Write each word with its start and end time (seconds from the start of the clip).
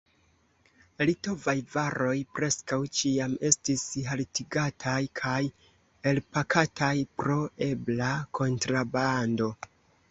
Litovaj 1.09 1.53
varoj 1.73 2.15
preskaŭ 2.37 2.79
ĉiam 3.01 3.37
estis 3.51 3.83
haltigataj 4.09 4.97
kaj 5.23 5.39
elpakataj 6.15 6.95
pro 7.23 7.39
ebla 7.71 8.11
kontrabando. 8.43 9.55